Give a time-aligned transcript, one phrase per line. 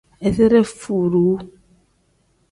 [0.27, 1.35] Izire furuu.